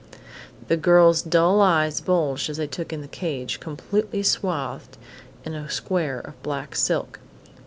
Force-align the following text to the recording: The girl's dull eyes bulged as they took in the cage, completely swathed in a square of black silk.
The 0.67 0.77
girl's 0.77 1.21
dull 1.21 1.61
eyes 1.61 2.01
bulged 2.01 2.49
as 2.49 2.57
they 2.57 2.65
took 2.65 2.91
in 2.91 3.01
the 3.01 3.07
cage, 3.07 3.59
completely 3.59 4.23
swathed 4.23 4.97
in 5.45 5.53
a 5.53 5.69
square 5.69 6.19
of 6.21 6.41
black 6.41 6.75
silk. 6.75 7.19